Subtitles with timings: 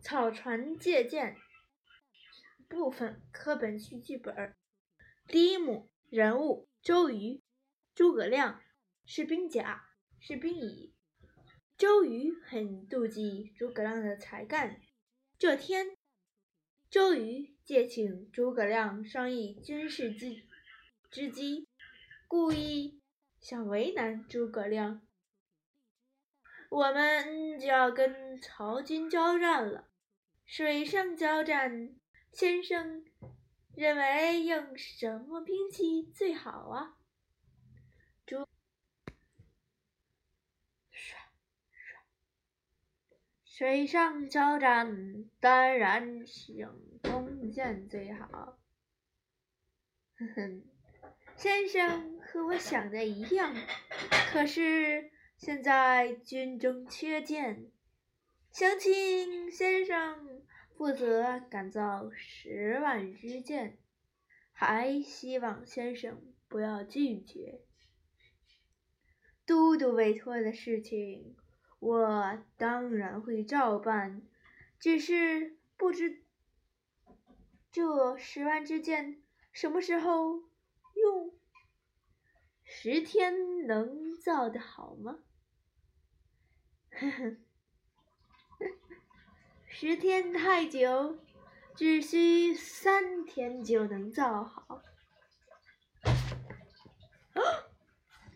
[0.00, 1.36] 草船借箭
[2.68, 4.54] 部分课本序剧本
[5.26, 7.42] 第一幕人物周瑜、
[7.94, 8.62] 诸葛亮
[9.04, 9.84] 是兵甲，
[10.20, 10.94] 是兵乙。
[11.76, 14.80] 周瑜很妒忌诸葛亮的才干。
[15.38, 15.96] 这天，
[16.90, 20.44] 周瑜借请诸葛亮商议军事之
[21.10, 21.68] 之机，
[22.26, 23.00] 故意
[23.40, 25.06] 想为难诸葛亮。
[26.70, 29.88] 我们就要跟曹军交战了，
[30.44, 31.96] 水上交战，
[32.30, 33.04] 先生
[33.74, 36.94] 认为用什么兵器最好啊？
[38.26, 38.46] 水
[43.44, 46.70] 水上交战，当然是用
[47.02, 48.58] 弓箭最好。
[50.18, 50.64] 哼哼，
[51.34, 53.54] 先生和我想的一样，
[54.32, 55.10] 可是。
[55.38, 57.70] 现在军中缺箭，
[58.50, 60.42] 想请先生
[60.76, 63.78] 负责赶造十万支箭，
[64.50, 67.60] 还希望先生不要拒绝。
[69.46, 71.36] 都督委托的事情，
[71.78, 74.22] 我当然会照办，
[74.80, 76.24] 只是不知
[77.70, 80.42] 这十万支箭什么时候
[80.96, 81.32] 用？
[82.64, 85.18] 十天能造的好吗？
[86.90, 87.36] 呵呵，
[89.66, 91.18] 十天太久，
[91.76, 94.82] 只需三天就能造好。
[97.34, 97.40] 啊！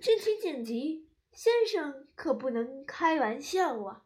[0.00, 4.04] 军情紧急，先生可不能开玩笑啊！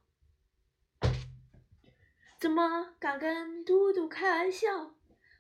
[2.39, 4.95] 怎么敢跟都督开玩笑？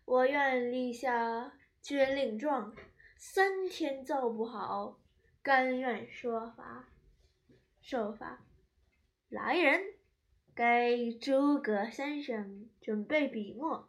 [0.04, 2.74] 我愿立下军令状，
[3.16, 5.00] 三天造不好，
[5.46, 6.88] 甘愿说罚，
[7.80, 8.44] 受罚。
[9.28, 9.80] 来人，
[10.52, 13.88] 给诸葛先生准备笔墨。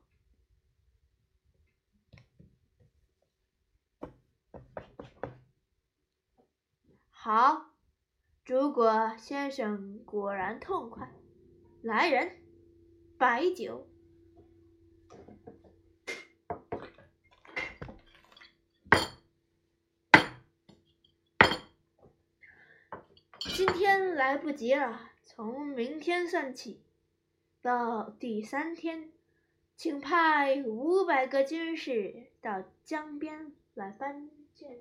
[7.10, 7.72] 好，
[8.46, 11.12] 诸葛先生果然痛快。
[11.82, 12.40] 来人，
[13.18, 13.90] 白酒。
[23.58, 25.10] 今天来不及了。
[25.26, 26.80] 从明天算起，
[27.60, 29.12] 到第三天，
[29.76, 34.78] 请派五百个军士到江边来搬箭。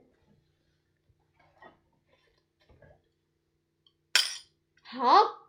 [4.83, 5.46] 好。